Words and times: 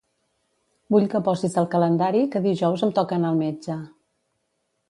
Vull 0.95 1.05
que 1.11 1.21
posis 1.27 1.59
al 1.63 1.69
calendari 1.75 2.23
que 2.37 2.43
dijous 2.49 2.87
em 2.89 2.97
toca 2.99 3.19
anar 3.19 3.33
al 3.33 3.41
metge. 3.47 3.81